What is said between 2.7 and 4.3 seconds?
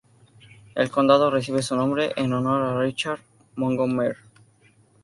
Richard Montgomery.